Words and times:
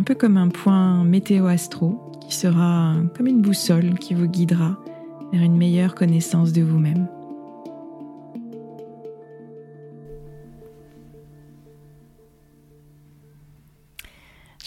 un 0.00 0.02
peu 0.02 0.14
comme 0.14 0.38
un 0.38 0.48
point 0.48 1.04
météo-astro 1.04 2.10
qui 2.22 2.34
sera 2.34 2.94
comme 3.14 3.26
une 3.26 3.42
boussole 3.42 3.98
qui 3.98 4.14
vous 4.14 4.28
guidera 4.28 4.78
vers 5.30 5.42
une 5.42 5.58
meilleure 5.58 5.94
connaissance 5.94 6.54
de 6.54 6.62
vous-même. 6.62 7.06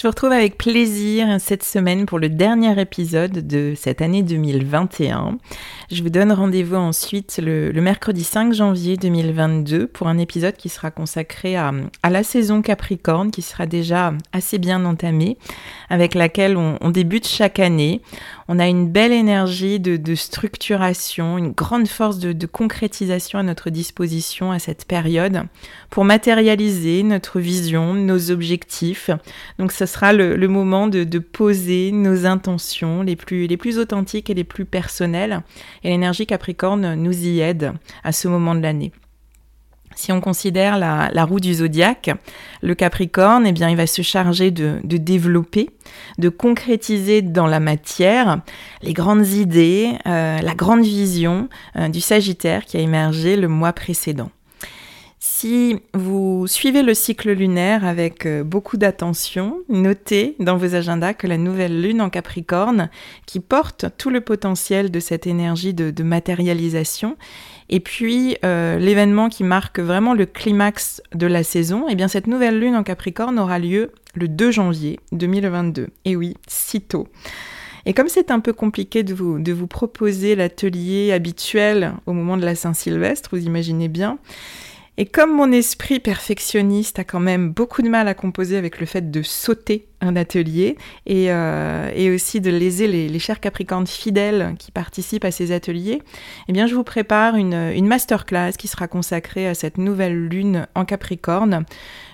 Je 0.03 0.09
vous 0.09 0.11
retrouve 0.11 0.33
avec 0.33 0.57
plaisir 0.57 1.37
cette 1.39 1.63
semaine 1.63 2.05
pour 2.05 2.19
le 2.19 2.27
dernier 2.27 2.77
épisode 2.77 3.47
de 3.47 3.73
cette 3.73 4.01
année 4.01 4.21
2021. 4.21 5.37
Je 5.89 6.03
vous 6.03 6.09
donne 6.09 6.33
rendez-vous 6.33 6.75
ensuite 6.75 7.39
le, 7.41 7.71
mercredi 7.79 8.25
5 8.25 8.51
janvier 8.53 8.97
2022 8.97 9.87
pour 9.87 10.09
un 10.09 10.17
épisode 10.17 10.57
qui 10.57 10.67
sera 10.67 10.91
consacré 10.91 11.55
à, 11.55 11.71
la 12.03 12.23
saison 12.23 12.61
Capricorne, 12.61 13.31
qui 13.31 13.41
sera 13.41 13.65
déjà 13.65 14.13
assez 14.33 14.57
bien 14.57 14.83
entamée, 14.83 15.37
avec 15.89 16.15
laquelle 16.15 16.57
on 16.57 16.89
débute 16.89 17.25
chaque 17.25 17.59
année. 17.59 18.01
On 18.47 18.59
a 18.59 18.67
une 18.67 18.89
belle 18.89 19.11
énergie 19.13 19.79
de, 19.79 20.15
structuration, 20.15 21.37
une 21.37 21.51
grande 21.51 21.87
force 21.87 22.19
de, 22.19 22.45
concrétisation 22.45 23.39
à 23.39 23.43
notre 23.43 23.69
disposition 23.69 24.51
à 24.51 24.59
cette 24.59 24.85
période 24.85 25.43
pour 25.89 26.03
matérialiser 26.03 27.03
notre 27.03 27.39
vision, 27.39 27.93
nos 27.93 28.31
objectifs. 28.31 29.09
Donc 29.59 29.71
ce 29.71 29.85
sera 29.93 30.11
le, 30.11 30.47
moment 30.47 30.87
de, 30.87 31.19
poser 31.19 31.91
nos 31.91 32.25
intentions 32.25 33.03
les 33.03 33.15
plus, 33.15 33.77
authentiques 33.77 34.29
et 34.29 34.33
les 34.33 34.43
plus 34.43 34.65
personnelles. 34.65 35.41
Et 35.83 35.89
l'énergie 35.89 36.25
Capricorne 36.25 36.95
nous 36.95 37.27
y 37.27 37.39
aide 37.39 37.73
à 38.03 38.11
ce 38.11 38.27
moment 38.27 38.55
de 38.55 38.61
l'année. 38.61 38.91
Si 39.95 40.11
on 40.11 40.21
considère 40.21 40.79
la, 40.79 41.25
roue 41.25 41.39
du 41.39 41.53
zodiaque, 41.53 42.09
le 42.63 42.73
Capricorne, 42.73 43.45
eh 43.45 43.51
bien, 43.51 43.69
il 43.69 43.77
va 43.77 43.85
se 43.85 44.01
charger 44.01 44.49
de, 44.49 44.79
développer, 44.83 45.69
de 46.17 46.29
concrétiser 46.29 47.21
dans 47.21 47.45
la 47.45 47.59
matière 47.59 48.41
les 48.81 48.93
grandes 48.93 49.27
idées, 49.27 49.91
euh, 50.07 50.39
la 50.39 50.55
grande 50.55 50.81
vision 50.81 51.49
euh, 51.75 51.89
du 51.89 52.01
Sagittaire 52.01 52.65
qui 52.65 52.77
a 52.77 52.79
émergé 52.79 53.35
le 53.35 53.47
mois 53.47 53.73
précédent. 53.73 54.31
Si 55.43 55.75
vous 55.93 56.47
suivez 56.47 56.83
le 56.83 56.93
cycle 56.93 57.33
lunaire 57.33 57.83
avec 57.83 58.25
euh, 58.25 58.45
beaucoup 58.45 58.77
d'attention, 58.77 59.57
notez 59.67 60.37
dans 60.39 60.55
vos 60.55 60.73
agendas 60.73 61.13
que 61.13 61.27
la 61.27 61.35
nouvelle 61.35 61.81
lune 61.81 61.99
en 61.99 62.09
Capricorne, 62.09 62.89
qui 63.25 63.41
porte 63.41 63.87
tout 63.97 64.09
le 64.09 64.21
potentiel 64.21 64.89
de 64.89 65.01
cette 65.01 65.27
énergie 65.27 65.73
de 65.73 66.01
matérialisation, 66.01 67.17
et 67.67 67.81
puis 67.81 68.37
euh, 68.45 68.79
l'événement 68.79 69.27
qui 69.27 69.43
marque 69.43 69.79
vraiment 69.79 70.13
le 70.13 70.25
climax 70.25 71.01
de 71.13 71.27
la 71.27 71.43
saison, 71.43 71.87
eh 71.89 71.95
bien 71.95 72.07
cette 72.07 72.27
nouvelle 72.27 72.57
lune 72.57 72.77
en 72.77 72.83
Capricorne 72.83 73.37
aura 73.37 73.59
lieu 73.59 73.91
le 74.15 74.29
2 74.29 74.49
janvier 74.49 74.97
2022. 75.11 75.89
Et 76.05 76.15
oui, 76.15 76.37
si 76.47 76.79
tôt. 76.79 77.09
Et 77.85 77.93
comme 77.93 78.07
c'est 78.07 78.31
un 78.31 78.39
peu 78.39 78.53
compliqué 78.53 79.03
de 79.03 79.13
vous, 79.13 79.39
de 79.39 79.51
vous 79.51 79.67
proposer 79.67 80.35
l'atelier 80.35 81.11
habituel 81.11 81.95
au 82.05 82.13
moment 82.13 82.37
de 82.37 82.45
la 82.45 82.55
Saint-Sylvestre, 82.55 83.31
vous 83.33 83.43
imaginez 83.45 83.89
bien, 83.89 84.19
et 84.97 85.05
comme 85.05 85.33
mon 85.33 85.51
esprit 85.51 85.99
perfectionniste 85.99 86.99
a 86.99 87.03
quand 87.03 87.19
même 87.19 87.51
beaucoup 87.51 87.81
de 87.81 87.89
mal 87.89 88.07
à 88.07 88.13
composer 88.13 88.57
avec 88.57 88.79
le 88.79 88.85
fait 88.85 89.09
de 89.09 89.21
sauter 89.21 89.87
un 90.03 90.15
atelier 90.15 90.77
et, 91.05 91.31
euh, 91.31 92.13
aussi 92.13 92.41
de 92.41 92.51
léser 92.51 92.87
les, 92.87 93.19
chers 93.19 93.39
capricornes 93.39 93.87
fidèles 93.87 94.55
qui 94.59 94.71
participent 94.71 95.23
à 95.23 95.31
ces 95.31 95.51
ateliers, 95.51 96.01
eh 96.47 96.53
bien 96.53 96.67
je 96.67 96.75
vous 96.75 96.83
prépare 96.83 97.35
une, 97.37 97.53
une 97.53 97.87
masterclass 97.87 98.51
qui 98.57 98.67
sera 98.67 98.87
consacrée 98.87 99.47
à 99.47 99.53
cette 99.53 99.77
nouvelle 99.77 100.27
lune 100.27 100.67
en 100.75 100.83
capricorne. 100.83 101.65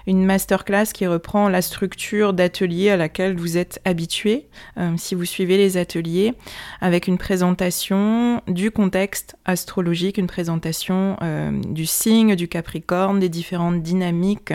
Une 0.08 0.26
masterclass 0.26 0.88
qui 0.92 1.06
reprend 1.06 1.50
la 1.50 1.62
structure 1.62 2.34
d'atelier 2.34 2.90
à 2.90 2.98
laquelle 2.98 3.36
vous 3.36 3.58
êtes 3.58 3.80
habitué 3.86 4.48
euh, 4.78 4.94
si 4.98 5.14
vous 5.14 5.26
suivez 5.26 5.56
les 5.56 5.78
ateliers, 5.78 6.34
avec 6.82 7.08
une 7.08 7.20
présentation 7.20 8.42
du 8.48 8.72
contexte 8.72 9.36
astrologique, 9.46 10.18
une 10.18 10.26
présentation 10.26 11.16
euh, 11.22 11.52
du 11.52 11.86
signe 11.86 12.36
du 12.36 12.48
Capricorne, 12.48 13.20
des 13.20 13.30
différentes 13.30 13.84
dynamiques 13.84 14.54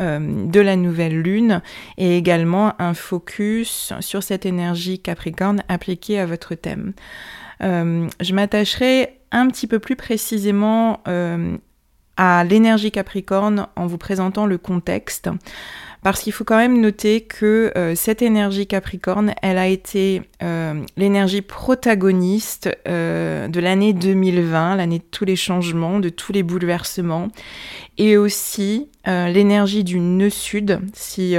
euh, 0.00 0.46
de 0.46 0.60
la 0.60 0.76
nouvelle 0.76 1.20
lune 1.20 1.62
et 1.98 2.16
également 2.16 2.74
un 2.80 2.94
focus 2.94 3.92
sur 4.00 4.22
cette 4.22 4.46
énergie 4.46 4.98
Capricorne 4.98 5.62
appliquée 5.68 6.18
à 6.18 6.26
votre 6.26 6.54
thème. 6.54 6.92
je 7.60 8.34
m'attacherai 8.34 9.18
un 9.32 9.48
petit 9.48 9.66
peu 9.66 9.78
plus 9.78 9.96
précisément 9.96 11.00
à 12.16 12.44
l'énergie 12.44 12.90
Capricorne 12.90 13.66
en 13.76 13.86
vous 13.86 13.98
présentant 13.98 14.46
le 14.46 14.58
contexte. 14.58 15.30
Parce 16.02 16.22
qu'il 16.22 16.32
faut 16.32 16.44
quand 16.44 16.56
même 16.56 16.80
noter 16.80 17.20
que 17.20 17.72
euh, 17.76 17.94
cette 17.94 18.22
énergie 18.22 18.66
Capricorne, 18.66 19.34
elle 19.42 19.58
a 19.58 19.66
été 19.66 20.22
euh, 20.42 20.82
l'énergie 20.96 21.42
protagoniste 21.42 22.70
euh, 22.88 23.48
de 23.48 23.60
l'année 23.60 23.92
2020, 23.92 24.76
l'année 24.76 24.98
de 24.98 25.04
tous 25.10 25.26
les 25.26 25.36
changements, 25.36 26.00
de 26.00 26.08
tous 26.08 26.32
les 26.32 26.42
bouleversements, 26.42 27.28
et 27.98 28.16
aussi 28.16 28.88
l'énergie 29.06 29.82
du 29.84 29.98
nœud 29.98 30.30
sud. 30.30 30.80
Si 30.94 31.36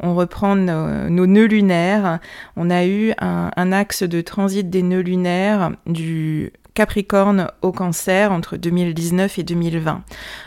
on 0.00 0.14
reprend 0.14 0.56
nos, 0.56 1.26
nœuds 1.26 1.46
lunaires, 1.46 2.18
on 2.56 2.70
a 2.70 2.86
eu 2.86 3.12
un, 3.18 3.50
un 3.54 3.72
axe 3.72 4.02
de 4.02 4.20
transit 4.20 4.70
des 4.70 4.82
nœuds 4.82 5.00
lunaires 5.00 5.72
du 5.86 6.52
Capricorne 6.74 7.48
au 7.60 7.72
cancer 7.72 8.32
entre 8.32 8.56
2019 8.56 9.38
et 9.38 9.42
2020. 9.42 10.02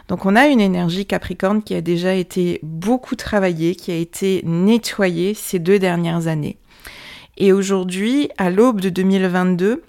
Donc 0.08 0.26
on 0.26 0.36
a 0.36 0.48
une 0.48 0.62
énergie 0.62 1.06
Capricorne 1.06 1.62
qui 1.62 1.76
a 1.76 1.82
déjà 1.82 2.14
été 2.14 2.60
beaucoup 2.64 3.16
travaillée, 3.16 3.76
qui 3.76 3.92
a 3.92 3.96
été 3.96 4.42
nettoyée 4.46 5.34
ces 5.34 5.60
deux 5.60 5.80
dernières 5.80 6.28
années. 6.28 6.58
Et 7.38 7.52
aujourd'hui, 7.52 8.30
à 8.38 8.50
l'aube 8.50 8.82
de 8.82 8.90
2022, 8.90 9.84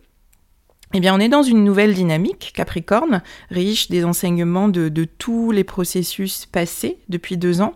eh 0.94 1.00
bien, 1.00 1.14
on 1.14 1.18
est 1.18 1.28
dans 1.28 1.42
une 1.42 1.64
nouvelle 1.64 1.94
dynamique, 1.94 2.52
Capricorne, 2.54 3.22
riche 3.50 3.88
des 3.88 4.04
enseignements 4.04 4.68
de, 4.68 4.88
de, 4.88 5.04
tous 5.04 5.50
les 5.50 5.64
processus 5.64 6.46
passés 6.46 6.98
depuis 7.08 7.36
deux 7.36 7.60
ans. 7.60 7.74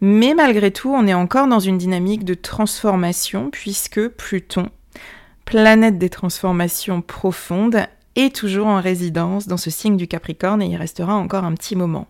Mais 0.00 0.34
malgré 0.34 0.70
tout, 0.70 0.90
on 0.90 1.06
est 1.06 1.14
encore 1.14 1.48
dans 1.48 1.60
une 1.60 1.76
dynamique 1.76 2.24
de 2.24 2.34
transformation, 2.34 3.50
puisque 3.50 4.08
Pluton, 4.08 4.70
planète 5.44 5.98
des 5.98 6.08
transformations 6.08 7.02
profondes, 7.02 7.86
est 8.16 8.34
toujours 8.34 8.66
en 8.66 8.80
résidence 8.80 9.46
dans 9.46 9.56
ce 9.56 9.70
signe 9.70 9.96
du 9.96 10.08
Capricorne 10.08 10.62
et 10.62 10.66
il 10.66 10.76
restera 10.76 11.14
encore 11.14 11.44
un 11.44 11.54
petit 11.54 11.76
moment. 11.76 12.08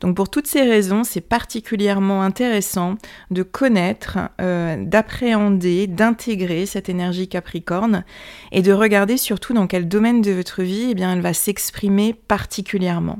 Donc 0.00 0.16
pour 0.16 0.30
toutes 0.30 0.46
ces 0.46 0.62
raisons, 0.62 1.04
c'est 1.04 1.20
particulièrement 1.20 2.22
intéressant 2.22 2.94
de 3.30 3.42
connaître, 3.42 4.18
euh, 4.40 4.76
d'appréhender, 4.82 5.86
d'intégrer 5.86 6.66
cette 6.66 6.88
énergie 6.88 7.28
Capricorne 7.28 8.04
et 8.52 8.62
de 8.62 8.72
regarder 8.72 9.16
surtout 9.16 9.52
dans 9.52 9.66
quel 9.66 9.88
domaine 9.88 10.22
de 10.22 10.32
votre 10.32 10.62
vie 10.62 10.88
eh 10.90 10.94
bien, 10.94 11.12
elle 11.12 11.20
va 11.20 11.34
s'exprimer 11.34 12.14
particulièrement. 12.14 13.18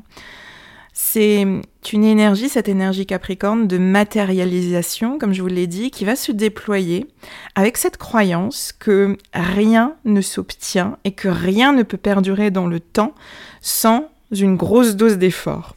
C'est 0.93 1.47
une 1.93 2.05
énergie, 2.05 2.49
cette 2.49 2.69
énergie 2.69 3.07
capricorne 3.07 3.67
de 3.67 3.79
matérialisation, 3.79 5.19
comme 5.19 5.33
je 5.33 5.43
vous 5.43 5.49
l'ai 5.49 5.67
dit, 5.67 5.91
qui 5.91 6.05
va 6.05 6.15
se 6.15 6.31
déployer 6.31 7.07
avec 7.55 7.77
cette 7.77 7.97
croyance 7.97 8.73
que 8.79 9.17
rien 9.35 9.95
ne 10.05 10.21
s'obtient 10.21 10.99
et 11.05 11.13
que 11.13 11.29
rien 11.29 11.73
ne 11.73 11.83
peut 11.83 11.97
perdurer 11.97 12.51
dans 12.51 12.67
le 12.67 12.81
temps 12.81 13.15
sans 13.61 14.09
une 14.31 14.57
grosse 14.57 14.95
dose 14.95 15.19
d'effort. 15.19 15.75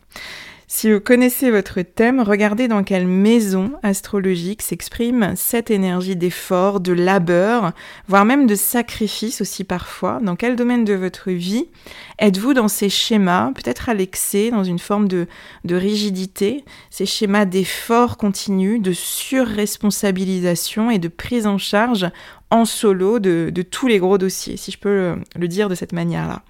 Si 0.75 0.92
vous 0.92 1.00
connaissez 1.00 1.52
votre 1.52 1.84
thème, 1.84 2.20
regardez 2.20 2.68
dans 2.68 2.84
quelle 2.84 3.06
maison 3.06 3.74
astrologique 3.84 4.64
s'exprime 4.64 5.34
cette 5.36 5.70
énergie 5.70 6.16
d'effort, 6.16 6.80
de 6.80 6.94
labeur, 6.94 7.74
voire 8.08 8.25
même 8.25 8.48
de 8.48 8.56
sacrifice 8.56 9.40
aussi 9.40 9.66
parfois. 9.66 10.20
Dans 10.24 10.36
quel 10.36 10.56
domaine 10.56 10.84
de 10.84 10.96
votre 10.96 11.30
vie 11.30 11.68
êtes-vous 12.18 12.56
dans 12.56 12.68
ces 12.68 12.90
schémas, 12.90 13.52
peut-être 13.54 13.88
à 13.88 13.94
l'excès, 13.94 14.50
dans 14.50 14.64
une 14.64 14.80
forme 14.80 15.08
de, 15.08 15.28
rigidité, 15.70 16.66
ces 16.90 17.06
schémas 17.06 17.46
d'effort 17.46 18.18
continu, 18.18 18.80
de 18.80 18.94
surresponsabilisation 18.94 20.90
et 20.90 20.98
de 20.98 21.08
prise 21.08 21.46
en 21.46 21.60
charge 21.60 22.10
en 22.50 22.66
solo 22.66 23.20
de, 23.20 23.54
tous 23.62 23.86
les 23.86 24.00
gros 24.00 24.18
dossiers, 24.18 24.58
si 24.58 24.72
je 24.72 24.80
peux 24.80 25.14
le 25.36 25.48
dire 25.48 25.70
de 25.70 25.75
cette 25.75 25.94
manière-là? 25.94 26.42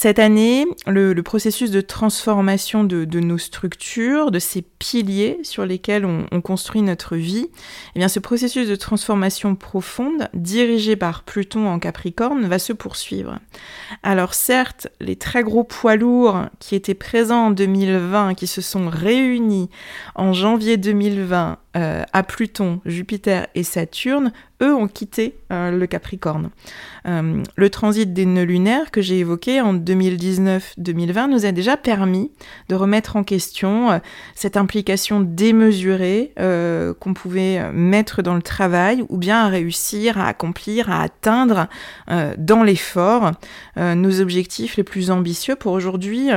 Cette 0.00 0.20
année, 0.20 0.64
le, 0.86 1.12
processus 1.22 1.72
de 1.72 1.80
transformation 1.80 2.84
de, 2.84 3.18
nos 3.18 3.36
structures, 3.36 4.30
de 4.30 4.38
ces 4.38 4.62
piliers 4.62 5.40
sur 5.42 5.66
lesquels 5.66 6.04
on, 6.04 6.40
construit 6.40 6.82
notre 6.82 7.16
vie, 7.16 7.48
eh 7.96 7.98
bien 7.98 8.06
ce 8.06 8.20
processus 8.20 8.68
de 8.68 8.76
transformation 8.76 9.56
profonde, 9.56 10.28
dirigé 10.34 10.94
par 10.94 11.24
Pluton 11.24 11.66
en 11.66 11.80
Capricorne, 11.80 12.46
va 12.46 12.60
se 12.60 12.72
poursuivre. 12.72 13.40
Alors 14.04 14.34
certes, 14.34 14.86
les 15.00 15.16
très 15.16 15.42
gros 15.42 15.64
poids 15.64 15.96
lourds 15.96 16.42
qui 16.60 16.76
étaient 16.76 16.94
présents 16.94 17.46
en 17.46 17.50
2020, 17.50 18.34
qui 18.34 18.46
se 18.46 18.60
sont 18.60 18.88
réunis 18.88 19.68
en 20.14 20.32
janvier 20.32 20.76
2020 20.76 21.58
euh, 21.78 22.02
à 22.12 22.24
Pluton, 22.24 22.80
Jupiter 22.86 23.46
et 23.54 23.62
Saturne, 23.62 24.32
eux 24.60 24.74
ont 24.74 24.88
quitté 24.88 25.36
euh, 25.52 25.70
le 25.70 25.86
Capricorne. 25.86 26.50
Euh, 27.06 27.40
le 27.54 27.70
transit 27.70 28.12
des 28.12 28.26
nœuds 28.26 28.42
lunaires 28.42 28.90
que 28.90 29.00
j'ai 29.00 29.20
évoqué 29.20 29.60
en 29.60 29.74
2019-2020 29.74 31.30
nous 31.30 31.46
a 31.46 31.52
déjà 31.52 31.76
permis 31.76 32.32
de 32.68 32.74
remettre 32.74 33.14
en 33.14 33.22
question 33.22 34.00
cette 34.34 34.56
implication 34.56 35.20
démesurée 35.20 36.32
qu'on 36.36 37.14
pouvait 37.14 37.72
mettre 37.72 38.22
dans 38.22 38.34
le 38.34 38.42
travail 38.42 39.04
ou 39.08 39.16
bien 39.16 39.44
à 39.44 39.48
réussir 39.48 40.18
à 40.18 40.26
accomplir, 40.26 40.90
à 40.90 41.02
atteindre 41.02 41.68
dans 42.36 42.62
l'effort 42.62 43.32
nos 43.76 44.20
objectifs 44.20 44.76
les 44.76 44.84
plus 44.84 45.10
ambitieux 45.10 45.56
pour 45.56 45.72
aujourd'hui 45.72 46.30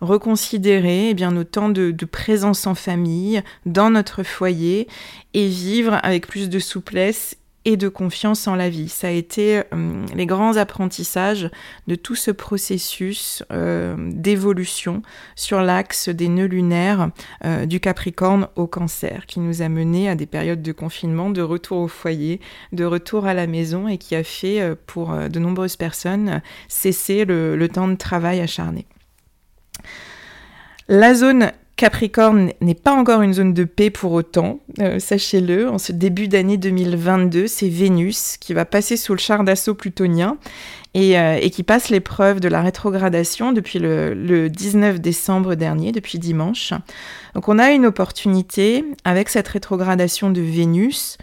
reconsidérer 0.00 1.10
eh 1.10 1.14
bien, 1.14 1.30
nos 1.30 1.44
temps 1.44 1.68
de 1.68 2.04
présence 2.04 2.66
en 2.66 2.74
famille, 2.74 3.42
dans 3.66 3.90
notre 3.90 4.22
foyer, 4.22 4.87
et 5.34 5.48
vivre 5.48 5.98
avec 6.02 6.26
plus 6.26 6.48
de 6.48 6.58
souplesse 6.58 7.36
et 7.64 7.76
de 7.76 7.88
confiance 7.88 8.48
en 8.48 8.54
la 8.54 8.70
vie. 8.70 8.88
Ça 8.88 9.08
a 9.08 9.10
été 9.10 9.58
euh, 9.58 10.06
les 10.14 10.24
grands 10.24 10.56
apprentissages 10.56 11.50
de 11.86 11.96
tout 11.96 12.14
ce 12.14 12.30
processus 12.30 13.42
euh, 13.52 13.94
d'évolution 13.98 15.02
sur 15.34 15.60
l'axe 15.60 16.08
des 16.08 16.28
nœuds 16.28 16.46
lunaires 16.46 17.10
euh, 17.44 17.66
du 17.66 17.78
Capricorne 17.78 18.48
au 18.56 18.66
Cancer, 18.66 19.26
qui 19.26 19.40
nous 19.40 19.60
a 19.60 19.68
mené 19.68 20.08
à 20.08 20.14
des 20.14 20.24
périodes 20.24 20.62
de 20.62 20.72
confinement, 20.72 21.28
de 21.28 21.42
retour 21.42 21.78
au 21.78 21.88
foyer, 21.88 22.40
de 22.72 22.86
retour 22.86 23.26
à 23.26 23.34
la 23.34 23.46
maison 23.46 23.86
et 23.86 23.98
qui 23.98 24.16
a 24.16 24.24
fait 24.24 24.74
pour 24.86 25.14
de 25.14 25.38
nombreuses 25.38 25.76
personnes 25.76 26.40
cesser 26.68 27.26
le 27.26 27.68
temps 27.68 27.88
de 27.88 27.96
travail 27.96 28.40
acharné. 28.40 28.86
La 30.88 31.14
zone 31.14 31.52
Capricorne 31.78 32.50
n'est 32.60 32.74
pas 32.74 32.92
encore 32.92 33.22
une 33.22 33.32
zone 33.32 33.54
de 33.54 33.62
paix 33.62 33.90
pour 33.90 34.10
autant, 34.10 34.58
euh, 34.80 34.98
sachez-le. 34.98 35.70
En 35.70 35.78
ce 35.78 35.92
début 35.92 36.26
d'année 36.26 36.56
2022, 36.56 37.46
c'est 37.46 37.68
Vénus 37.68 38.36
qui 38.36 38.52
va 38.52 38.64
passer 38.64 38.96
sous 38.96 39.12
le 39.12 39.20
char 39.20 39.44
d'assaut 39.44 39.76
plutonien 39.76 40.38
euh, 40.96 41.38
et, 41.40 41.50
qui 41.50 41.62
passe 41.62 41.88
l'épreuve 41.88 42.40
de 42.40 42.48
la 42.48 42.62
rétrogradation 42.62 43.52
depuis 43.52 43.78
le, 43.78 44.12
le 44.12 44.50
19 44.50 44.98
décembre 44.98 45.54
dernier, 45.54 45.92
depuis 45.92 46.18
dimanche. 46.18 46.72
Donc 47.36 47.48
on 47.48 47.60
a 47.60 47.70
une 47.70 47.86
opportunité 47.86 48.84
avec 49.04 49.28
cette 49.28 49.46
rétrogradation 49.46 50.30
de 50.30 50.40
Vénus 50.40 51.16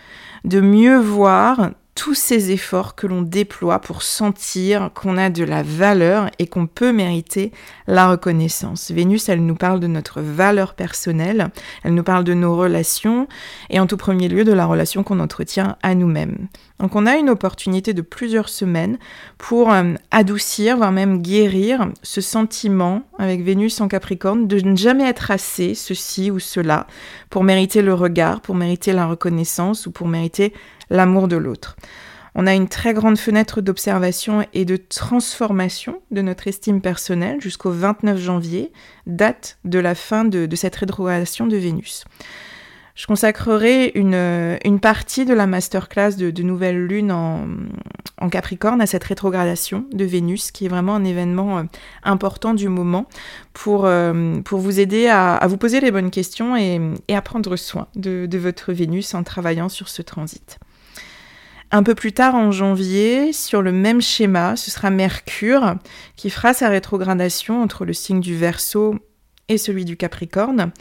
de 0.45 0.61
mieux 0.61 0.97
voir 0.97 1.71
tous 1.95 2.13
ces 2.13 2.51
efforts 2.51 2.95
que 2.95 3.07
l'on 3.07 3.21
déploie 3.21 3.79
pour 3.79 4.03
sentir 4.03 4.91
qu'on 4.93 5.17
a 5.17 5.29
de 5.29 5.45
la 5.45 5.63
valeur 5.63 6.29
et 6.39 6.45
qu'on 6.45 6.67
peut 6.67 6.91
mériter 6.91 7.53
la 7.87 8.09
reconnaissance. 8.09 8.91
Vénus, 8.91 9.29
elle 9.29 9.45
nous 9.45 9.55
parle 9.55 9.79
de 9.79 9.87
notre 9.87 10.19
valeur 10.19 10.73
personnelle, 10.73 11.47
elle 11.83 11.93
nous 11.93 12.03
parle 12.03 12.25
de 12.25 12.33
nos 12.33 12.57
relations 12.57 13.29
et 13.69 13.79
en 13.79 13.87
tout 13.87 13.95
premier 13.95 14.27
lieu 14.27 14.43
de 14.43 14.51
la 14.51 14.65
relation 14.65 15.03
qu'on 15.03 15.21
entretient 15.21 15.77
à 15.81 15.95
nous-mêmes. 15.95 16.49
Donc 16.79 16.97
on 16.97 17.05
a 17.05 17.15
une 17.15 17.29
opportunité 17.29 17.93
de 17.93 18.01
plusieurs 18.01 18.49
semaines 18.49 18.97
pour 19.37 19.71
euh, 19.71 19.93
adoucir, 20.11 20.75
voire 20.75 20.91
même 20.91 21.21
guérir 21.21 21.87
ce 22.03 22.19
sentiment 22.19 23.03
avec 23.17 23.41
Vénus 23.41 23.79
en 23.79 23.87
Capricorne 23.87 24.47
de 24.47 24.59
ne 24.59 24.75
jamais 24.75 25.07
être 25.07 25.31
assez, 25.31 25.73
ceci 25.73 26.29
ou 26.29 26.39
cela, 26.39 26.87
pour 27.29 27.45
mériter 27.45 27.81
le 27.81 27.93
regard, 27.93 28.41
pour 28.41 28.55
mériter 28.55 28.91
la 28.91 29.05
reconnaissance 29.05 29.87
ou 29.87 29.91
pour 29.91 30.09
mériter 30.09 30.53
l'amour 30.89 31.27
de 31.27 31.37
l'autre. 31.37 31.75
On 32.37 32.47
a 32.47 32.53
une 32.53 32.67
très 32.67 32.93
grande 32.93 33.17
fenêtre 33.17 33.61
d'observation 33.61 34.45
et 34.53 34.65
de 34.65 34.75
transformation 34.75 36.01
de 36.11 36.21
notre 36.21 36.49
estime 36.49 36.81
personnelle 36.81 37.39
jusqu'au 37.39 37.71
29 37.71 38.19
janvier, 38.19 38.73
date 39.07 39.57
de 39.63 39.79
la 39.79 39.95
fin 39.95 40.25
de, 40.25 40.53
cette 40.53 40.75
rétrogradation 40.75 41.47
de 41.47 41.55
Vénus. 41.55 42.03
Je 42.93 43.07
consacrerai 43.07 43.91
une, 43.95 44.79
partie 44.81 45.25
de 45.25 45.33
la 45.33 45.47
masterclass 45.47 46.15
de, 46.17 46.29
de 46.29 46.43
Nouvelle 46.43 46.85
Lune 46.85 47.11
en, 47.11 48.29
Capricorne 48.29 48.81
à 48.81 48.85
cette 48.85 49.03
rétrogradation 49.05 49.85
de 49.93 50.03
Vénus, 50.03 50.51
qui 50.51 50.65
est 50.65 50.69
vraiment 50.69 50.95
un 50.95 51.03
événement 51.05 51.59
euh, 51.59 51.63
important 52.03 52.53
du 52.53 52.67
moment 52.69 53.05
pour, 53.53 53.85
euh, 53.85 54.41
vous 54.49 54.79
aider 54.79 55.07
à, 55.07 55.45
vous 55.47 55.57
poser 55.57 55.79
les 55.79 55.91
bonnes 55.91 56.11
questions 56.11 56.57
et, 56.57 56.81
à 57.09 57.21
prendre 57.21 57.55
soin 57.55 57.87
de 57.95 58.37
votre 58.37 58.73
Vénus 58.73 59.13
en 59.13 59.23
travaillant 59.23 59.69
sur 59.69 59.87
ce 59.87 60.01
transit. 60.01 60.59
Un 61.71 61.83
peu 61.83 61.95
plus 61.95 62.13
tard 62.13 62.35
en 62.35 62.51
janvier, 62.51 63.33
sur 63.33 63.61
le 63.61 63.71
même 63.71 64.01
schéma, 64.01 64.55
ce 64.55 64.71
sera 64.71 64.89
Mercure 64.89 65.75
qui 66.15 66.29
fera 66.29 66.53
sa 66.53 66.69
rétrogradation 66.69 67.61
entre 67.61 67.85
le 67.85 67.93
signe 67.93 68.21
du 68.21 68.35
Verseau 68.35 68.95
et 69.49 69.57
celui 69.57 69.85
du 69.85 69.97
Capricorne. 69.97 70.71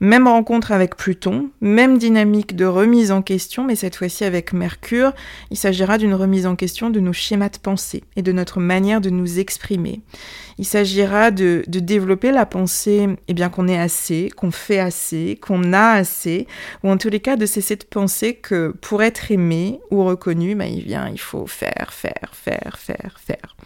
Même 0.00 0.28
rencontre 0.28 0.70
avec 0.70 0.94
Pluton, 0.94 1.50
même 1.60 1.98
dynamique 1.98 2.54
de 2.54 2.64
remise 2.64 3.10
en 3.10 3.20
question, 3.20 3.64
mais 3.64 3.74
cette 3.74 3.96
fois-ci 3.96 4.24
avec 4.24 4.52
Mercure, 4.52 5.12
il 5.50 5.56
s'agira 5.56 5.98
d'une 5.98 6.14
remise 6.14 6.46
en 6.46 6.54
question 6.54 6.88
de 6.90 7.00
nos 7.00 7.12
schémas 7.12 7.48
de 7.48 7.58
pensée 7.58 8.04
et 8.14 8.22
de 8.22 8.30
notre 8.30 8.60
manière 8.60 9.00
de 9.00 9.10
nous 9.10 9.40
exprimer. 9.40 10.00
Il 10.56 10.64
s'agira 10.64 11.32
de, 11.32 11.64
développer 11.66 12.30
la 12.30 12.46
pensée 12.46 13.08
eh 13.26 13.34
bien 13.34 13.48
qu'on 13.48 13.66
est 13.66 13.78
assez, 13.78 14.30
qu'on 14.36 14.52
fait 14.52 14.78
assez, 14.78 15.36
qu'on 15.40 15.72
a 15.72 15.90
assez, 15.90 16.46
ou 16.84 16.90
en 16.90 16.96
tous 16.96 17.08
les 17.08 17.20
cas 17.20 17.36
de 17.36 17.46
cesser 17.46 17.74
de 17.74 17.84
penser 17.84 18.34
que 18.34 18.74
pour 18.80 19.02
être 19.02 19.32
aimé 19.32 19.80
ou 19.90 20.04
reconnu, 20.04 20.54
ben, 20.54 20.66
il, 20.66 20.84
vient, 20.84 21.08
il 21.08 21.20
faut 21.20 21.46
faire, 21.46 21.88
faire, 21.92 22.30
faire, 22.32 22.78
faire, 22.78 23.16
faire. 23.24 23.56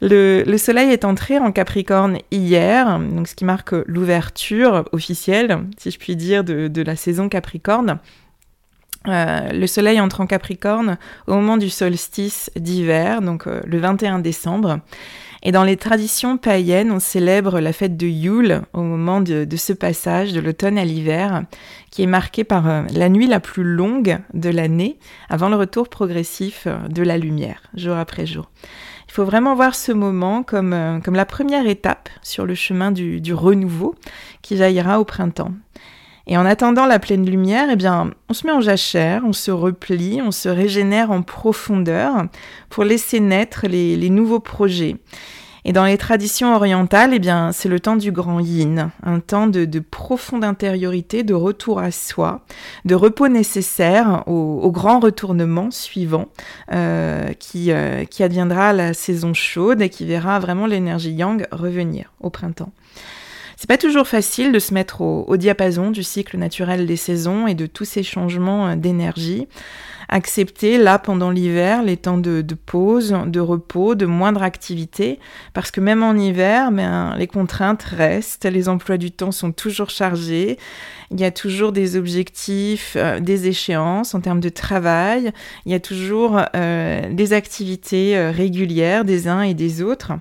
Le, 0.00 0.56
Soleil 0.56 0.90
est 0.90 1.04
entré 1.04 1.38
en 1.38 1.52
Capricorne 1.52 2.18
hier, 2.30 3.00
ce 3.26 3.34
qui 3.34 3.44
marque 3.44 3.72
l'ouverture 3.86 4.88
officielle, 4.92 5.60
si 5.78 5.90
je 5.90 5.98
puis 5.98 6.16
dire, 6.16 6.44
de, 6.44 6.82
la 6.82 6.96
saison 6.96 7.28
Capricorne. 7.28 7.98
Euh, 9.06 9.50
le 9.52 9.66
Soleil 9.66 10.00
entre 10.00 10.22
en 10.22 10.26
Capricorne 10.26 10.96
au 11.26 11.34
moment 11.34 11.58
du 11.58 11.68
solstice 11.68 12.50
d'hiver, 12.56 13.20
donc 13.20 13.46
euh, 13.46 13.60
le 13.66 13.78
21 13.78 14.18
décembre. 14.18 14.80
Et 15.42 15.52
dans 15.52 15.62
les 15.62 15.76
traditions 15.76 16.38
païennes, 16.38 16.90
on 16.90 17.00
célèbre 17.00 17.60
la 17.60 17.74
fête 17.74 17.98
de 17.98 18.06
Yule 18.06 18.62
au 18.72 18.80
moment 18.80 19.20
de, 19.20 19.46
ce 19.56 19.74
passage 19.74 20.32
de 20.32 20.40
l'automne 20.40 20.78
à 20.78 20.86
l'hiver, 20.86 21.42
qui 21.90 22.02
est 22.02 22.06
marqué 22.06 22.44
par 22.44 22.66
euh, 22.66 22.82
la 22.94 23.10
nuit 23.10 23.26
la 23.26 23.40
plus 23.40 23.64
longue 23.64 24.20
de 24.32 24.48
l'année, 24.48 24.98
avant 25.28 25.50
le 25.50 25.56
retour 25.56 25.90
progressif 25.90 26.66
de 26.88 27.02
la 27.02 27.18
lumière, 27.18 27.62
jour 27.74 27.98
après 27.98 28.24
jour. 28.24 28.50
Il 29.08 29.12
faut 29.12 29.24
vraiment 29.24 29.54
voir 29.54 29.74
ce 29.74 29.92
moment 29.92 30.42
comme, 30.42 30.72
euh, 30.72 31.00
comme 31.00 31.14
la 31.14 31.26
première 31.26 31.66
étape 31.66 32.08
sur 32.22 32.46
le 32.46 32.54
chemin 32.54 32.90
du, 32.90 33.20
du 33.20 33.34
renouveau 33.34 33.94
qui 34.42 34.56
jaillira 34.56 35.00
au 35.00 35.04
printemps. 35.04 35.52
Et 36.26 36.38
en 36.38 36.46
attendant 36.46 36.86
la 36.86 36.98
pleine 36.98 37.28
lumière, 37.28 37.68
eh 37.70 37.76
bien, 37.76 38.10
on 38.30 38.32
se 38.32 38.46
met 38.46 38.52
en 38.52 38.62
jachère, 38.62 39.22
on 39.26 39.34
se 39.34 39.50
replie, 39.50 40.20
on 40.22 40.30
se 40.30 40.48
régénère 40.48 41.10
en 41.10 41.20
profondeur 41.20 42.24
pour 42.70 42.84
laisser 42.84 43.20
naître 43.20 43.66
les, 43.66 43.96
les 43.96 44.08
nouveaux 44.08 44.40
projets. 44.40 44.96
Et 45.66 45.72
dans 45.72 45.84
les 45.84 45.96
traditions 45.96 46.54
orientales, 46.54 47.12
eh 47.14 47.18
bien, 47.18 47.50
c'est 47.52 47.70
le 47.70 47.80
temps 47.80 47.96
du 47.96 48.12
grand 48.12 48.40
yin, 48.40 48.90
un 49.02 49.20
temps 49.20 49.46
de, 49.46 49.64
de, 49.64 49.78
profonde 49.80 50.44
intériorité, 50.44 51.22
de 51.22 51.32
retour 51.32 51.78
à 51.78 51.90
soi, 51.90 52.44
de 52.84 52.94
repos 52.94 53.28
nécessaire 53.28 54.24
au, 54.26 54.70
grand 54.70 55.00
retournement 55.00 55.70
suivant, 55.70 56.26
euh, 56.72 57.32
qui, 57.38 57.72
euh, 57.72 58.04
qui 58.04 58.22
adviendra 58.22 58.74
la 58.74 58.92
saison 58.92 59.32
chaude 59.32 59.80
et 59.80 59.88
qui 59.88 60.04
verra 60.04 60.38
vraiment 60.38 60.66
l'énergie 60.66 61.12
yang 61.12 61.46
revenir 61.50 62.12
au 62.20 62.28
printemps. 62.28 62.72
C'est 63.56 63.68
pas 63.68 63.78
toujours 63.78 64.06
facile 64.06 64.52
de 64.52 64.58
se 64.58 64.74
mettre 64.74 65.00
au, 65.00 65.36
diapason 65.38 65.90
du 65.90 66.02
cycle 66.02 66.36
naturel 66.36 66.86
des 66.86 66.96
saisons 66.96 67.46
et 67.46 67.54
de 67.54 67.66
tous 67.66 67.84
ces 67.84 68.02
changements 68.02 68.66
euh, 68.68 68.76
d'énergie. 68.76 69.48
Accepter 70.16 70.78
là 70.78 71.00
pendant 71.00 71.32
l'hiver 71.32 71.82
les 71.82 71.96
temps 71.96 72.18
de, 72.18 72.44
pause, 72.54 73.16
de 73.26 73.40
repos, 73.40 73.96
de 73.96 74.06
moindre 74.06 74.44
activité, 74.44 75.18
parce 75.54 75.72
que 75.72 75.80
même 75.80 76.04
en 76.04 76.14
hiver, 76.14 76.70
ben, 76.70 77.16
les 77.18 77.26
contraintes 77.26 77.82
restent, 77.82 78.44
les 78.44 78.68
emplois 78.68 78.96
du 78.96 79.10
temps 79.10 79.32
sont 79.32 79.50
toujours 79.50 79.90
chargés 79.90 80.56
il 81.14 81.20
y 81.20 81.24
a 81.24 81.30
toujours 81.30 81.70
des 81.70 81.96
objectifs, 81.96 82.96
euh, 82.96 83.20
des 83.20 83.46
échéances 83.46 84.14
en 84.14 84.20
termes 84.20 84.40
de 84.40 84.48
travail. 84.48 85.32
Il 85.64 85.72
y 85.72 85.74
a 85.74 85.80
toujours 85.80 86.40
euh, 86.56 87.12
des 87.12 87.32
activités 87.32 88.16
euh, 88.16 88.30
régulières 88.32 89.04
des 89.04 89.28
uns 89.28 89.42
et 89.42 89.54
des 89.54 89.80
autres. 89.80 90.12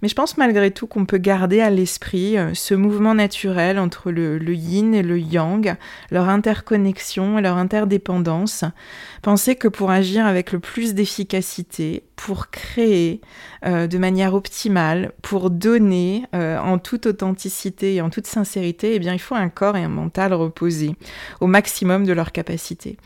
Mais 0.00 0.08
je 0.08 0.14
pense 0.14 0.38
malgré 0.38 0.70
tout 0.70 0.86
qu'on 0.86 1.04
peut 1.04 1.18
garder 1.18 1.60
à 1.60 1.70
l'esprit 1.70 2.36
ce 2.54 2.74
mouvement 2.74 3.14
naturel 3.14 3.78
entre 3.78 4.10
le, 4.10 4.38
le, 4.38 4.54
yin 4.54 4.94
et 4.94 5.02
le 5.02 5.18
yang, 5.18 5.76
leur 6.10 6.28
interconnexion 6.28 7.38
et 7.38 7.42
leur 7.42 7.56
interdépendance. 7.56 8.64
Que 9.38 9.68
pour 9.68 9.90
agir 9.90 10.26
avec 10.26 10.52
le 10.52 10.58
plus 10.58 10.94
d'efficacité, 10.94 12.04
pour 12.16 12.50
créer 12.50 13.20
de 13.64 13.98
manière 13.98 14.34
optimale, 14.34 15.12
pour 15.22 15.50
donner 15.50 16.24
en 16.32 16.78
toute 16.78 17.06
authenticité 17.06 17.94
et 17.94 18.00
en 18.00 18.10
toute 18.10 18.26
sincérité, 18.26 18.94
eh 18.94 18.98
bien, 18.98 19.14
il 19.14 19.18
faut 19.20 19.36
un 19.36 19.48
corps 19.48 19.76
et 19.76 19.84
un 19.84 19.88
mental 19.88 20.34
reposer 20.34 20.96
au 21.40 21.46
maximum 21.46 22.04
de 22.04 22.12
leur 22.12 22.32
capacité. 22.32 22.96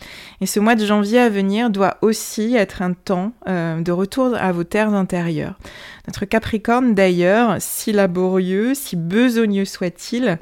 Et 0.41 0.47
ce 0.47 0.59
mois 0.59 0.75
de 0.75 0.87
janvier 0.87 1.19
à 1.21 1.29
venir 1.29 1.71
doit 1.71 1.99
aussi 2.03 2.55
être 2.57 2.83
un 2.83 2.95
temps 2.95 3.33
euh, 3.49 3.81
de 3.81 3.93
retour 3.93 4.35
à 4.35 4.53
vos 4.53 4.65
terres 4.65 4.95
intérieures. 4.95 5.59
Notre 6.07 6.25
Capricorne 6.25 6.95
d'ailleurs, 6.95 7.57
si 7.61 7.93
laborieux, 7.93 8.75
si 8.75 8.97
besogneux 8.97 9.65
soit-il, 9.65 10.39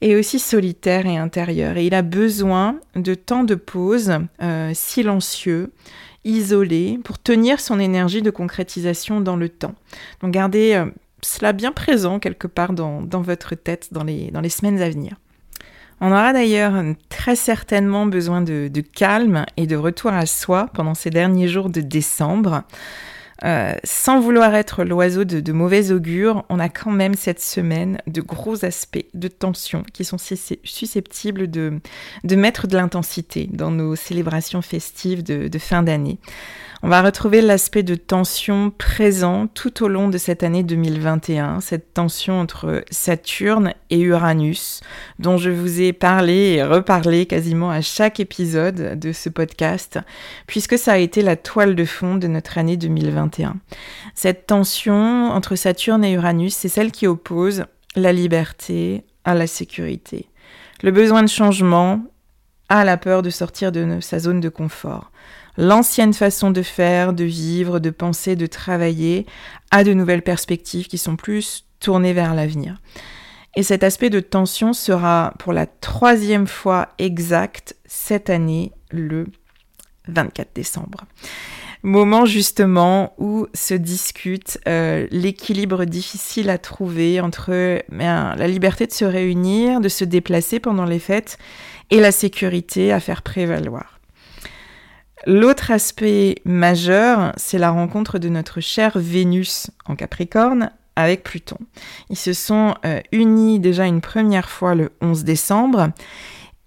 est 0.00 0.14
aussi 0.14 0.38
solitaire 0.38 1.06
et 1.06 1.16
intérieur. 1.16 1.76
Et 1.76 1.86
il 1.86 1.94
a 1.94 2.02
besoin 2.02 2.76
de 2.96 3.14
temps 3.14 3.44
de 3.44 3.54
pause 3.54 4.12
euh, 4.42 4.72
silencieux, 4.74 5.72
isolé, 6.24 6.98
pour 7.04 7.18
tenir 7.18 7.60
son 7.60 7.78
énergie 7.78 8.22
de 8.22 8.30
concrétisation 8.30 9.20
dans 9.20 9.36
le 9.36 9.48
temps. 9.48 9.74
Donc 10.22 10.32
gardez 10.32 10.74
euh, 10.74 10.86
cela 11.22 11.52
bien 11.52 11.72
présent 11.72 12.18
quelque 12.18 12.46
part 12.46 12.72
dans, 12.72 13.06
votre 13.20 13.54
tête 13.54 13.88
dans 13.92 14.04
les, 14.04 14.30
dans 14.30 14.40
les 14.40 14.48
semaines 14.48 14.80
à 14.80 14.88
venir. 14.88 15.16
On 16.02 16.12
aura 16.12 16.32
d'ailleurs 16.32 16.82
très 17.10 17.36
certainement 17.36 18.06
besoin 18.06 18.40
de, 18.40 18.70
calme 18.80 19.44
et 19.58 19.66
de 19.66 19.76
retour 19.76 20.12
à 20.12 20.24
soi 20.24 20.68
pendant 20.72 20.94
ces 20.94 21.10
derniers 21.10 21.48
jours 21.48 21.68
de 21.68 21.82
décembre. 21.82 22.62
Euh, 23.44 23.74
sans 23.84 24.20
vouloir 24.20 24.54
être 24.54 24.84
l'oiseau 24.84 25.24
de, 25.24 25.52
mauvais 25.52 25.92
augure, 25.92 26.44
on 26.48 26.58
a 26.58 26.68
quand 26.68 26.90
même 26.90 27.14
cette 27.14 27.40
semaine 27.40 27.98
de 28.06 28.20
gros 28.20 28.64
aspects 28.64 29.06
de 29.14 29.28
tension 29.28 29.82
qui 29.92 30.04
sont 30.04 30.18
susceptibles 30.18 31.50
de, 31.50 31.80
mettre 32.24 32.66
de 32.66 32.76
l'intensité 32.76 33.48
dans 33.52 33.70
nos 33.70 33.96
célébrations 33.96 34.62
festives 34.62 35.22
de 35.22 35.58
fin 35.58 35.82
d'année. 35.82 36.18
On 36.82 36.88
va 36.88 37.02
retrouver 37.02 37.42
l'aspect 37.42 37.82
de 37.82 37.94
tension 37.94 38.70
présent 38.70 39.46
tout 39.48 39.84
au 39.84 39.88
long 39.88 40.08
de 40.08 40.16
cette 40.16 40.42
année 40.42 40.62
2021, 40.62 41.60
cette 41.60 41.92
tension 41.92 42.40
entre 42.40 42.84
Saturne 42.90 43.74
et 43.90 44.00
Uranus, 44.00 44.80
dont 45.18 45.36
je 45.36 45.50
vous 45.50 45.82
ai 45.82 45.92
parlé 45.92 46.54
et 46.54 46.64
reparlé 46.64 47.26
quasiment 47.26 47.70
à 47.70 47.82
chaque 47.82 48.18
épisode 48.18 48.98
de 48.98 49.12
ce 49.12 49.28
podcast, 49.28 49.98
puisque 50.46 50.78
ça 50.78 50.92
a 50.92 50.96
été 50.96 51.20
la 51.20 51.36
toile 51.36 51.74
de 51.74 51.84
fond 51.84 52.14
de 52.14 52.28
notre 52.28 52.56
année 52.56 52.78
2021. 52.78 53.56
Cette 54.14 54.46
tension 54.46 55.28
entre 55.32 55.56
Saturne 55.56 56.02
et 56.02 56.12
Uranus, 56.12 56.54
c'est 56.54 56.70
celle 56.70 56.92
qui 56.92 57.06
oppose 57.06 57.66
la 57.94 58.14
liberté 58.14 59.04
à 59.24 59.34
la 59.34 59.46
sécurité, 59.46 60.30
le 60.82 60.92
besoin 60.92 61.22
de 61.22 61.28
changement 61.28 62.00
à 62.70 62.86
la 62.86 62.96
peur 62.96 63.20
de 63.20 63.28
sortir 63.28 63.70
de 63.70 63.98
sa 64.00 64.18
zone 64.18 64.40
de 64.40 64.48
confort 64.48 65.10
l'ancienne 65.60 66.14
façon 66.14 66.50
de 66.50 66.62
faire, 66.62 67.12
de 67.12 67.24
vivre, 67.24 67.78
de 67.78 67.90
penser, 67.90 68.34
de 68.34 68.46
travailler 68.46 69.26
à 69.70 69.84
de 69.84 69.92
nouvelles 69.92 70.22
perspectives 70.22 70.88
qui 70.88 70.98
sont 70.98 71.16
plus 71.16 71.66
tournées 71.80 72.14
vers 72.14 72.34
l'avenir. 72.34 72.80
Et 73.56 73.62
cet 73.62 73.84
aspect 73.84 74.10
de 74.10 74.20
tension 74.20 74.72
sera 74.72 75.34
pour 75.38 75.52
la 75.52 75.66
troisième 75.66 76.46
fois 76.46 76.88
exacte 76.98 77.76
cette 77.84 78.30
année, 78.30 78.72
le 78.90 79.26
24 80.08 80.48
décembre. 80.54 81.04
Moment 81.82 82.24
justement 82.26 83.14
où 83.18 83.46
se 83.54 83.74
discute 83.74 84.58
euh, 84.66 85.06
l'équilibre 85.10 85.84
difficile 85.84 86.48
à 86.50 86.58
trouver 86.58 87.20
entre 87.20 87.82
ben, 87.90 88.34
la 88.36 88.48
liberté 88.48 88.86
de 88.86 88.92
se 88.92 89.04
réunir, 89.04 89.80
de 89.80 89.88
se 89.88 90.04
déplacer 90.04 90.58
pendant 90.60 90.84
les 90.84 90.98
fêtes 90.98 91.38
et 91.90 92.00
la 92.00 92.12
sécurité 92.12 92.92
à 92.92 93.00
faire 93.00 93.22
prévaloir. 93.22 93.99
L'autre 95.26 95.70
aspect 95.70 96.36
majeur, 96.44 97.32
c'est 97.36 97.58
la 97.58 97.70
rencontre 97.70 98.18
de 98.18 98.28
notre 98.28 98.60
chère 98.60 98.98
Vénus 98.98 99.70
en 99.84 99.94
Capricorne 99.94 100.70
avec 100.96 101.22
Pluton. 101.22 101.58
Ils 102.08 102.16
se 102.16 102.32
sont 102.32 102.74
euh, 102.84 103.00
unis 103.12 103.60
déjà 103.60 103.86
une 103.86 104.00
première 104.00 104.48
fois 104.48 104.74
le 104.74 104.90
11 105.00 105.24
décembre 105.24 105.90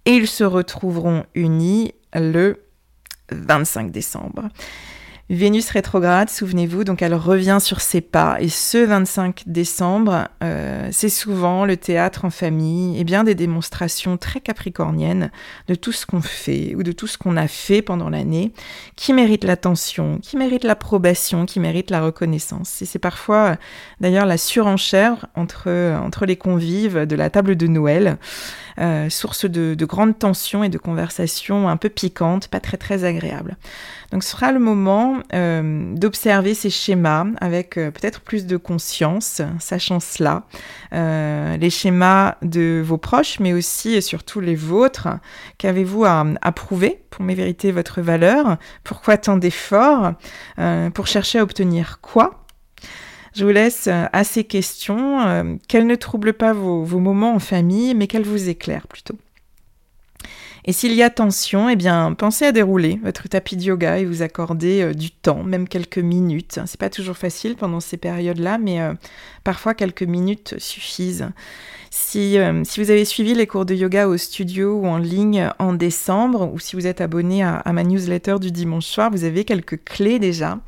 et 0.05 0.12
ils 0.12 0.27
se 0.27 0.43
retrouveront 0.43 1.25
unis 1.33 1.93
le 2.13 2.63
25 3.31 3.91
décembre. 3.91 4.50
Vénus 5.33 5.71
rétrograde, 5.71 6.29
souvenez-vous, 6.29 6.83
donc 6.83 7.01
elle 7.01 7.15
revient 7.15 7.57
sur 7.59 7.81
ses 7.81 8.01
pas. 8.01 8.37
Et 8.39 8.49
ce 8.49 8.77
25 8.77 9.43
décembre, 9.47 10.27
euh, 10.43 10.87
c'est 10.91 11.09
souvent 11.09 11.65
le 11.65 11.75
théâtre 11.75 12.25
en 12.25 12.29
famille 12.29 12.99
et 12.99 13.03
bien 13.03 13.23
des 13.23 13.33
démonstrations 13.33 14.17
très 14.17 14.41
capricorniennes 14.41 15.31
de 15.67 15.73
tout 15.73 15.91
ce 15.91 16.05
qu'on 16.05 16.21
fait 16.21 16.75
ou 16.75 16.83
de 16.83 16.91
tout 16.91 17.07
ce 17.07 17.17
qu'on 17.17 17.35
a 17.35 17.47
fait 17.47 17.81
pendant 17.81 18.09
l'année 18.09 18.53
qui 18.95 19.11
mérite 19.11 19.43
l'attention, 19.43 20.19
qui 20.21 20.37
mérite 20.37 20.63
l'approbation, 20.63 21.47
qui 21.47 21.59
mérite 21.59 21.89
la 21.89 22.01
reconnaissance. 22.01 22.83
Et 22.83 22.85
c'est 22.85 22.99
parfois 22.99 23.57
d'ailleurs 24.01 24.27
la 24.27 24.37
surenchère 24.37 25.25
entre, 25.35 25.97
entre 25.99 26.27
les 26.27 26.35
convives 26.37 27.07
de 27.07 27.15
la 27.15 27.31
table 27.31 27.55
de 27.55 27.65
Noël. 27.65 28.17
Euh, 28.79 29.07
source 29.09 29.45
de, 29.45 29.75
de 29.75 29.85
grandes 29.85 30.17
tensions 30.17 30.63
et 30.63 30.69
de 30.69 30.79
conversations 30.79 31.69
un 31.69 31.77
peu 31.77 31.89
piquantes, 31.89 32.47
pas 32.47 32.59
très 32.59 32.77
très 32.77 33.03
agréables. 33.03 33.55
Donc 34.11 34.23
ce 34.23 34.31
sera 34.31 34.51
le 34.51 34.59
moment 34.59 35.22
euh, 35.33 35.93
d'observer 35.95 36.53
ces 36.53 36.69
schémas 36.69 37.25
avec 37.39 37.77
euh, 37.77 37.91
peut-être 37.91 38.21
plus 38.21 38.45
de 38.45 38.57
conscience, 38.57 39.41
sachant 39.59 39.99
cela, 39.99 40.43
les 40.91 41.69
schémas 41.69 42.35
de 42.41 42.81
vos 42.83 42.97
proches, 42.97 43.39
mais 43.39 43.53
aussi 43.53 43.93
et 43.93 44.01
surtout 44.01 44.39
les 44.39 44.55
vôtres. 44.55 45.07
Qu'avez-vous 45.57 46.05
à, 46.05 46.25
à, 46.41 46.51
prouver 46.51 47.03
pour 47.09 47.23
mériter 47.23 47.71
votre 47.71 48.01
valeur? 48.01 48.57
Pourquoi 48.83 49.17
tant 49.17 49.37
d'efforts? 49.37 50.13
Pour 50.93 51.07
chercher 51.07 51.39
à 51.39 51.43
obtenir 51.43 51.99
quoi? 52.01 52.43
Je 53.33 53.45
vous 53.45 53.51
laisse 53.51 53.87
euh, 53.87 54.05
à 54.13 54.23
ces 54.23 54.43
questions, 54.43 55.21
euh, 55.21 55.55
qu'elles 55.67 55.87
ne 55.87 55.95
troublent 55.95 56.33
pas 56.33 56.53
vos, 56.53 56.85
moments 56.85 57.33
en 57.33 57.39
famille, 57.39 57.95
mais 57.95 58.07
qu'elles 58.07 58.25
vous 58.25 58.49
éclairent 58.49 58.87
plutôt. 58.87 59.15
Et 60.65 60.72
s'il 60.72 60.93
y 60.93 61.03
a 61.03 61.10
tension, 61.10 61.70
eh 61.70 61.75
bien, 61.75 62.13
pensez 62.13 62.46
à 62.46 62.51
dérouler 62.51 63.00
votre 63.03 63.27
tapis 63.27 63.58
de 63.58 63.63
yoga 63.63 64.00
et 64.00 64.05
vous 64.05 64.22
accorder 64.22 64.82
euh, 64.82 64.93
du 64.93 65.12
temps, 65.12 65.43
même 65.43 65.67
quelques 65.67 65.98
minutes. 65.98 66.60
C'est 66.65 66.79
pas 66.79 66.89
toujours 66.89 67.17
facile 67.17 67.55
pendant 67.55 67.79
ces 67.79 67.98
périodes-là, 67.98 68.58
mais 68.58 68.79
parfois 69.43 69.74
quelques 69.74 70.03
minutes 70.03 70.55
suffisent. 70.58 71.29
Si, 71.91 72.38
si, 72.63 72.82
vous 72.82 72.89
avez 72.89 73.05
suivi 73.05 73.36
les 73.36 73.46
cours 73.46 73.65
de 73.65 73.75
yoga 73.75 74.08
au 74.08 74.17
studio 74.17 74.79
ou 74.79 74.88
en 74.88 74.98
ligne 74.98 75.50
en 75.60 75.74
décembre, 75.74 76.51
ou 76.51 76.60
si 76.60 76.75
vous 76.75 76.88
êtes 76.88 77.01
abonné 77.01 77.43
à 77.43 77.72
ma 77.72 77.84
newsletter 77.84 78.38
du 78.39 78.51
dimanche 78.51 78.86
soir, 78.86 79.12
vous 79.12 79.25
avez 79.25 79.46
quelques 79.46 79.84
clés 79.84 80.17
déjà 80.17 80.60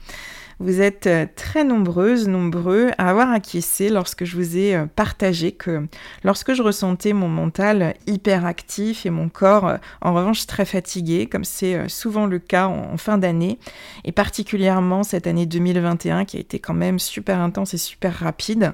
Vous 0.60 0.80
êtes 0.80 1.08
euh, 1.08 1.26
très 1.36 1.66
nombreuses, 1.66 2.30
nombreux 2.30 2.92
à 2.98 3.10
avoir 3.10 3.32
acquiescé 3.32 3.90
lorsque 3.90 4.24
je 4.24 4.38
vous 4.38 4.58
ai 4.58 4.76
euh, 4.76 4.86
partagé 4.86 5.52
que 5.52 5.86
lorsque 6.24 6.54
je 6.54 6.62
ressentais 6.62 7.12
mon 7.12 7.28
mental 7.28 7.94
hyper 8.08 8.46
actif 8.46 9.06
et 9.06 9.10
mon 9.10 9.28
corps 9.28 9.68
euh, 9.68 9.78
en 10.02 10.14
revanche 10.14 10.48
très 10.48 10.64
fatigué, 10.64 11.28
comme 11.28 11.44
c'est 11.44 11.90
souvent 11.90 12.26
le 12.26 12.40
cas 12.40 12.68
en 12.68 12.96
fin 12.98 13.18
d'année, 13.18 13.60
et 14.06 14.14
particulièrement 14.14 15.04
cette 15.04 15.28
année 15.28 15.46
2021 15.46 16.24
qui 16.24 16.38
a 16.38 16.40
été 16.40 16.60
quand 16.60 16.74
même 16.74 17.00
super 17.00 17.40
intense 17.40 17.74
et 17.74 17.78
super 17.78 18.14
rapide, 18.14 18.74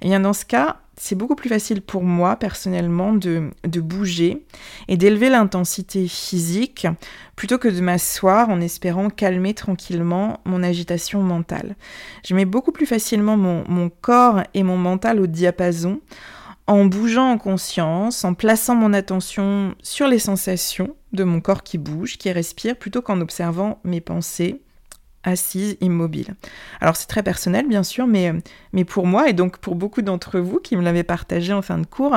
et 0.00 0.06
eh 0.06 0.08
bien 0.08 0.20
dans 0.20 0.32
ce 0.32 0.46
cas, 0.46 0.78
c'est 1.00 1.14
beaucoup 1.14 1.36
plus 1.36 1.48
facile 1.48 1.80
pour 1.80 2.02
moi 2.02 2.36
personnellement 2.36 3.12
de, 3.12 3.50
bouger 3.64 4.44
et 4.88 4.96
d'élever 4.96 5.30
l'intensité 5.30 6.08
physique 6.08 6.86
plutôt 7.36 7.58
que 7.58 7.68
de 7.68 7.80
m'asseoir 7.80 8.50
en 8.50 8.60
espérant 8.60 9.08
calmer 9.08 9.54
tranquillement 9.54 10.40
mon 10.44 10.62
agitation 10.62 11.22
mentale. 11.22 11.76
Je 12.26 12.34
mets 12.34 12.44
beaucoup 12.44 12.72
plus 12.72 12.86
facilement 12.86 13.36
mon, 13.36 13.64
mon 13.68 13.90
corps 13.90 14.42
et 14.54 14.62
mon 14.62 14.76
mental 14.76 15.20
au 15.20 15.26
diapason 15.26 16.00
en 16.66 16.84
bougeant 16.84 17.30
en 17.30 17.38
conscience, 17.38 18.24
en 18.24 18.34
plaçant 18.34 18.74
mon 18.74 18.92
attention 18.92 19.74
sur 19.82 20.06
les 20.06 20.18
sensations 20.18 20.94
de 21.12 21.24
mon 21.24 21.40
corps 21.40 21.62
qui 21.62 21.78
bouge, 21.78 22.18
qui 22.18 22.30
respire, 22.30 22.76
plutôt 22.76 23.00
qu'en 23.00 23.22
observant 23.22 23.80
mes 23.84 24.02
pensées, 24.02 24.60
assise, 25.28 25.76
immobile. 25.80 26.34
Alors 26.80 26.96
c'est 26.96 27.06
très 27.06 27.22
personnel 27.22 27.66
bien 27.68 27.82
sûr, 27.82 28.06
mais, 28.06 28.32
mais 28.72 28.84
pour 28.84 29.06
moi 29.06 29.28
et 29.28 29.32
donc 29.32 29.58
pour 29.58 29.74
beaucoup 29.74 30.02
d'entre 30.02 30.40
vous 30.40 30.58
qui 30.58 30.76
me 30.76 30.82
l'avaient 30.82 31.02
partagé 31.02 31.52
en 31.52 31.62
fin 31.62 31.78
de 31.78 31.86
cours, 31.86 32.16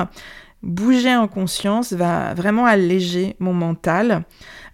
bouger 0.64 1.16
en 1.16 1.28
conscience 1.28 1.94
va 1.94 2.34
vraiment 2.34 2.66
alléger 2.66 3.36
mon 3.40 3.54
mental, 3.54 4.24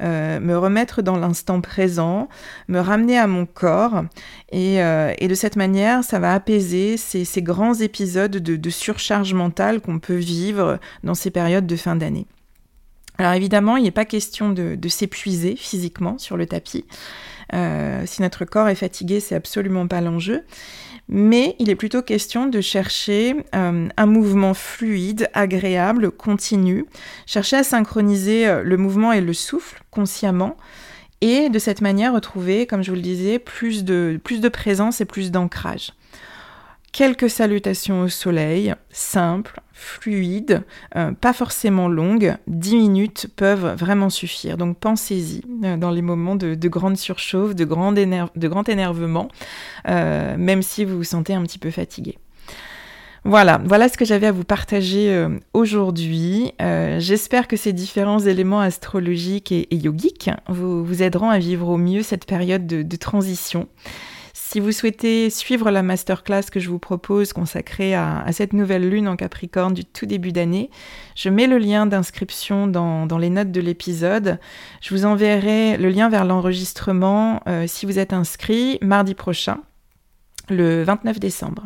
euh, 0.01 0.39
me 0.39 0.58
remettre 0.58 1.01
dans 1.01 1.17
l'instant 1.17 1.62
présent, 1.62 2.27
me 2.67 2.79
ramener 2.79 3.17
à 3.17 3.27
mon 3.27 3.46
corps 3.46 4.03
et, 4.51 4.82
euh, 4.82 5.13
de 5.15 5.36
cette 5.36 5.56
manière 5.56 6.03
ça 6.03 6.20
va 6.20 6.34
apaiser 6.34 6.98
ces, 6.98 7.41
grands 7.41 7.74
épisodes 7.74 8.32
de, 8.32 8.70
surcharge 8.70 9.34
mentale 9.34 9.82
qu'on 9.82 10.00
peut 10.00 10.15
vivre 10.15 10.79
dans 11.03 11.13
ces 11.13 11.32
périodes 11.32 11.67
de 11.67 11.75
fin 11.75 11.96
d'année. 11.96 12.27
Alors 13.18 13.34
évidemment, 13.34 13.78
il 13.78 13.84
n'est 13.84 13.92
pas 13.92 14.06
question 14.06 14.50
de 14.52 14.88
s'épuiser 14.88 15.56
physiquement 15.56 16.18
sur 16.18 16.38
le 16.38 16.46
tapis. 16.46 16.86
Euh, 17.54 18.04
si 18.06 18.22
notre 18.22 18.46
corps 18.46 18.70
est 18.70 18.76
fatigué, 18.76 19.20
c'est 19.20 19.36
absolument 19.36 19.88
pas 19.88 20.02
l'enjeu. 20.02 20.44
Mais 21.10 21.56
il 21.60 21.70
est 21.70 21.76
plutôt 21.76 22.02
question 22.02 22.48
de 22.48 22.60
chercher 22.60 23.36
euh, 23.56 23.88
un 23.96 24.06
mouvement 24.06 24.54
fluide, 24.54 25.30
agréable, 25.34 26.12
continu, 26.12 26.86
chercher 27.26 27.58
à 27.58 27.64
synchroniser 27.64 28.48
euh, 28.48 28.62
le 28.62 28.76
mouvement 28.76 29.14
et 29.14 29.22
le 29.22 29.34
souffle 29.34 29.82
consciemment, 29.90 30.58
et 31.22 31.50
de 31.50 31.60
cette 31.60 31.80
manière 31.80 32.14
retrouver, 32.14 32.68
comme 32.68 32.84
je 32.84 32.92
vous 32.92 32.98
le 32.98 33.02
disais, 33.02 33.40
plus 33.40 33.86
de, 33.86 34.20
plus 34.22 34.42
de 34.42 34.50
présence 34.50 35.00
et 35.00 35.06
plus 35.06 35.32
d'ancrage 35.32 35.94
quelques 36.98 37.30
salutations 37.30 38.01
au 38.01 38.08
soleil, 38.08 38.74
simples, 38.89 39.62
fluides, 39.72 40.63
euh, 40.96 41.12
pas 41.12 41.32
forcément 41.32 41.88
longues, 41.88 42.36
10 42.48 42.75
minutes 42.75 43.27
peuvent 43.36 43.75
vraiment 43.77 44.10
suffire. 44.10 44.58
Donc 44.58 44.80
pensez-y 44.80 45.44
euh, 45.63 45.77
dans 45.77 45.92
les 45.92 46.01
moments 46.01 46.36
de, 46.36 46.56
grande 46.68 46.98
surchauffe, 46.98 47.54
de, 47.54 47.66
grand 47.66 47.94
énervement, 48.68 49.27
euh, 49.88 50.36
même 50.39 50.63
si 50.63 50.86
vous 50.86 50.98
vous 50.98 51.04
sentez 51.04 51.36
un 51.36 51.44
petit 51.44 51.60
peu 51.60 51.70
fatigué. 51.70 52.18
Voilà, 53.24 53.62
voilà 53.63 53.89
ce 53.89 53.98
que 53.98 54.06
j'avais 54.06 54.27
à 54.27 54.32
vous 54.32 54.46
partager 54.46 55.27
aujourd'hui. 55.54 56.54
J'espère 56.60 57.50
que 57.50 57.58
ces 57.58 57.74
différents 57.74 58.19
éléments 58.19 58.62
astrologiques 58.62 59.52
et, 59.52 59.67
yogiques 59.72 60.30
vous, 60.48 61.04
aideront 61.04 61.30
à 61.30 61.38
vivre 61.38 61.67
au 61.67 61.78
mieux 61.78 62.04
cette 62.04 62.26
période 62.26 62.65
de 62.65 62.95
transition. 62.95 63.67
Si 64.39 64.60
vous 64.60 64.71
souhaitez 64.71 65.32
suivre 65.32 65.71
la 65.71 65.82
masterclass 65.82 66.43
que 66.52 66.60
je 66.60 66.69
vous 66.69 66.78
propose 66.78 67.34
consacrée 67.34 67.95
à, 67.95 68.23
cette 68.32 68.54
nouvelle 68.54 68.88
lune 68.88 69.08
en 69.08 69.15
Capricorne 69.15 69.73
du 69.73 69.84
tout 69.84 70.06
début 70.06 70.32
d'année, 70.32 70.69
je 71.15 71.30
mets 71.30 71.47
le 71.47 71.58
lien 71.58 71.88
d'inscription 71.88 72.67
dans, 72.67 73.17
les 73.17 73.32
notes 73.32 73.52
de 73.52 73.60
l'épisode. 73.60 74.39
Je 74.80 74.93
vous 74.93 75.06
enverrai 75.06 75.76
le 75.78 75.89
lien 75.89 76.08
vers 76.08 76.23
l'enregistrement 76.23 77.41
euh, 77.47 77.65
si 77.67 77.88
vous 77.88 77.97
êtes 77.97 78.13
inscrit 78.13 78.78
mardi 78.82 79.15
prochain, 79.15 79.58
le 80.50 80.84
29 80.84 81.19
décembre. 81.19 81.63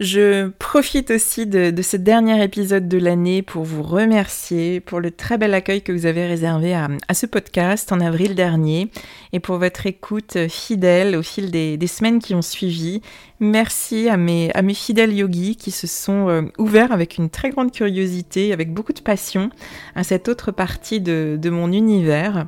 Je 0.00 0.48
profite 0.48 1.10
aussi 1.10 1.46
de, 1.46 1.72
ce 1.82 1.96
dernier 1.96 2.42
épisode 2.42 2.88
de 2.88 2.98
l'année 2.98 3.42
pour 3.42 3.62
vous 3.62 3.82
remercier 3.82 4.80
pour 4.80 5.00
le 5.00 5.10
très 5.10 5.36
bel 5.36 5.52
accueil 5.54 5.82
que 5.82 5.92
vous 5.92 6.06
avez 6.06 6.26
réservé 6.26 6.74
à, 6.74 6.88
ce 7.14 7.26
podcast 7.26 7.92
en 7.92 8.00
avril 8.00 8.34
dernier 8.34 8.88
et 9.32 9.38
pour 9.38 9.58
votre 9.58 9.86
écoute 9.86 10.48
fidèle 10.48 11.14
au 11.14 11.22
fil 11.22 11.50
des, 11.50 11.86
semaines 11.86 12.20
qui 12.20 12.34
ont 12.34 12.42
suivi. 12.42 13.02
Merci 13.38 14.08
à 14.08 14.16
mes, 14.16 14.50
fidèles 14.74 15.12
yogis 15.12 15.56
qui 15.56 15.70
se 15.70 15.86
sont 15.86 16.28
euh, 16.28 16.42
ouverts 16.58 16.92
avec 16.92 17.18
une 17.18 17.28
très 17.28 17.50
grande 17.50 17.72
curiosité, 17.72 18.52
avec 18.52 18.72
beaucoup 18.72 18.92
de 18.92 19.00
passion 19.00 19.50
à 19.96 20.04
cette 20.04 20.28
autre 20.28 20.52
partie 20.52 21.00
de, 21.00 21.38
mon 21.50 21.70
univers. 21.72 22.46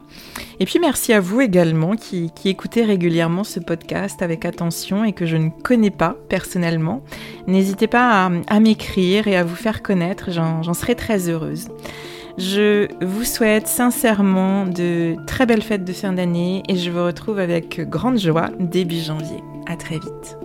Et 0.60 0.66
puis 0.66 0.78
merci 0.78 1.12
à 1.12 1.20
vous 1.20 1.40
également 1.40 1.96
qui, 1.96 2.30
qui 2.34 2.48
écoutez 2.48 2.84
régulièrement 2.84 3.44
ce 3.44 3.60
podcast 3.60 4.22
avec 4.22 4.44
attention 4.44 5.04
et 5.04 5.12
que 5.12 5.26
je 5.26 5.36
ne 5.36 5.50
connais 5.50 5.90
pas 5.90 6.16
personnellement. 6.28 7.04
N'hésitez 7.46 7.86
pas 7.86 8.30
à, 8.46 8.60
m'écrire 8.60 9.28
et 9.28 9.36
à 9.36 9.44
vous 9.44 9.56
faire 9.56 9.82
connaître, 9.82 10.30
j'en 10.30 10.74
serai 10.74 10.94
très 10.94 11.28
heureuse. 11.28 11.68
Je 12.36 12.88
vous 13.04 13.24
souhaite 13.24 13.68
sincèrement 13.68 14.66
de 14.66 15.14
très 15.26 15.46
belles 15.46 15.62
fêtes 15.62 15.84
de 15.84 15.92
fin 15.92 16.12
d'année 16.12 16.62
et 16.68 16.76
je 16.76 16.90
vous 16.90 17.04
retrouve 17.04 17.38
avec 17.38 17.80
grande 17.88 18.18
joie 18.18 18.50
début 18.58 19.00
janvier. 19.00 19.42
À 19.66 19.76
très 19.76 19.96
vite. 19.96 20.43